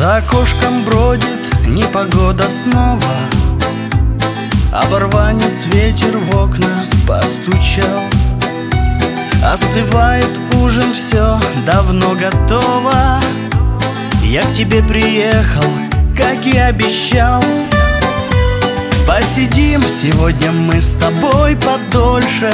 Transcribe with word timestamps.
За 0.00 0.16
окошком 0.16 0.82
бродит 0.86 1.68
непогода 1.68 2.44
снова. 2.44 3.02
Оборванец 4.72 5.66
ветер 5.66 6.16
в 6.16 6.38
окна 6.38 6.86
постучал. 7.06 8.00
Остывает 9.44 10.40
ужин, 10.54 10.94
все 10.94 11.38
давно 11.66 12.14
готово. 12.14 13.20
Я 14.22 14.40
к 14.40 14.54
тебе 14.54 14.82
приехал, 14.82 15.68
как 16.16 16.46
и 16.46 16.56
обещал. 16.56 17.44
Посидим 19.06 19.82
сегодня 19.82 20.50
мы 20.50 20.80
с 20.80 20.94
тобой 20.94 21.56
подольше 21.56 22.50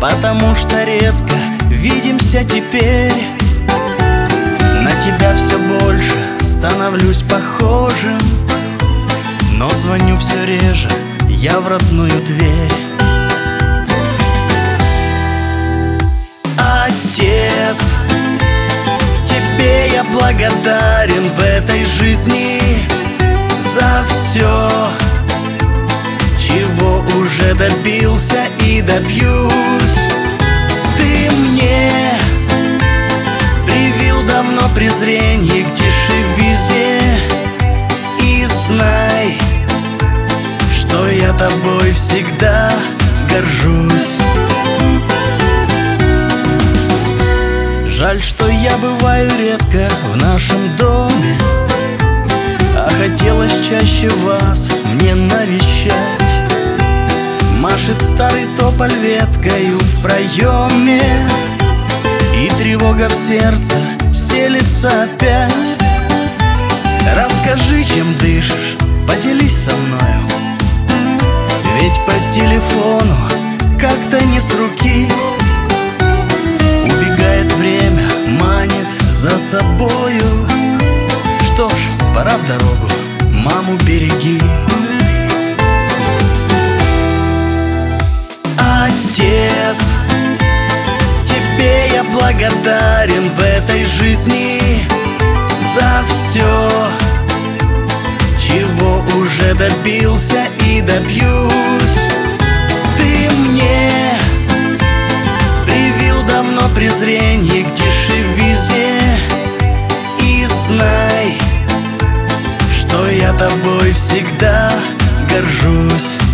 Потому 0.00 0.54
что 0.54 0.84
редко 0.84 1.34
видимся 1.68 2.44
теперь 2.44 3.37
тебя 5.08 5.34
все 5.34 5.58
больше 5.58 6.16
становлюсь 6.42 7.22
похожим. 7.22 8.18
Но 9.52 9.68
звоню 9.70 10.18
все 10.18 10.44
реже 10.44 10.90
я 11.28 11.60
в 11.60 11.68
родную 11.68 12.10
дверь. 12.10 12.72
Отец, 16.58 17.78
тебе 19.26 19.88
я 19.92 20.04
благодарен 20.04 21.30
в 21.30 21.40
этой 21.40 21.84
жизни 21.84 22.60
За 23.58 24.04
все, 24.08 24.68
чего 26.38 27.04
уже 27.18 27.54
добился 27.54 28.44
и 28.64 28.82
добьюсь 28.82 29.77
давно 34.78 34.90
презрение 34.90 35.64
к 35.64 35.74
дешевизне 35.74 37.00
И 38.22 38.46
знай, 38.46 39.38
что 40.80 41.10
я 41.10 41.32
тобой 41.32 41.92
всегда 41.92 42.72
горжусь. 43.30 44.16
Жаль, 47.86 48.22
что 48.22 48.48
я 48.48 48.76
бываю 48.78 49.28
редко 49.38 49.88
в 50.12 50.16
нашем 50.16 50.76
доме 50.76 51.36
А 52.76 52.88
хотелось 53.00 53.54
чаще 53.68 54.08
вас 54.24 54.68
мне 54.84 55.14
навещать. 55.14 55.96
Машет 57.58 58.00
старый 58.02 58.46
тополь 58.56 58.92
веткою 59.02 59.78
в 59.78 60.02
проеме 60.02 61.02
И 62.36 62.48
тревога 62.62 63.08
в 63.08 63.14
сердце 63.14 63.74
селится 64.28 65.04
опять. 65.04 65.52
Расскажи, 67.14 67.84
чем 67.84 68.12
дышишь, 68.18 68.76
поделись 69.06 69.64
со 69.64 69.74
мною. 69.74 70.28
Ведь 71.80 71.98
по 72.06 72.34
телефону 72.34 73.16
как-то 73.80 74.24
не 74.26 74.40
с 74.40 74.50
руки. 74.54 75.08
Убегает 76.84 77.52
время, 77.54 78.08
манит 78.40 78.88
за 79.12 79.38
собою. 79.38 80.46
Что 81.46 81.68
ж, 81.68 81.72
пора 82.14 82.36
в 82.36 82.46
дорогу, 82.46 82.88
маму 83.32 83.76
береги. 83.86 84.40
Отец, 88.58 89.76
благодарен 92.38 93.30
в 93.34 93.40
этой 93.40 93.84
жизни 93.84 94.86
За 95.74 96.04
все, 96.06 96.70
чего 98.38 99.04
уже 99.20 99.54
добился 99.54 100.44
и 100.64 100.80
добьюсь. 100.80 102.00
Ты 102.96 103.30
мне 103.34 103.90
привил 105.66 106.22
давно 106.22 106.68
презрение 106.74 107.64
к 107.64 107.74
дешевизне. 107.74 109.00
И 110.22 110.46
знай, 110.46 111.36
что 112.80 113.10
я 113.10 113.32
тобой 113.32 113.92
всегда 113.92 114.72
горжусь 115.28 116.27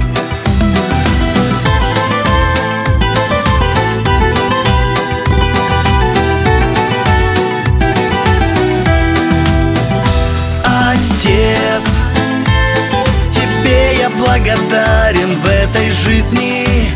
благодарен 14.45 15.41
в 15.41 15.47
этой 15.47 15.91
жизни 15.91 16.93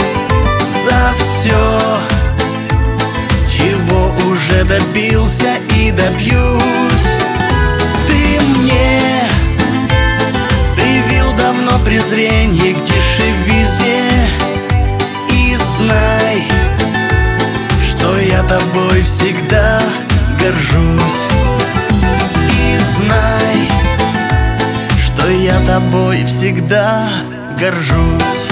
За 0.68 1.14
все, 1.16 1.80
чего 3.48 4.14
уже 4.30 4.64
добился 4.64 5.56
и 5.74 5.90
добьюсь. 5.90 7.08
Ты 8.06 8.40
мне 8.58 9.00
привил 10.76 11.32
давно 11.38 11.78
презрение 11.84 12.74
к 12.74 12.84
дешевизне. 12.84 14.10
И 15.32 15.56
знай, 15.56 16.46
что 17.90 18.18
я 18.20 18.42
тобой 18.42 19.02
всегда 19.02 19.80
горжусь. 20.38 21.26
И 22.60 22.78
знай, 22.96 23.68
что 25.06 25.30
я 25.30 25.58
тобой 25.66 26.24
всегда 26.26 27.08
горжусь 27.60 28.48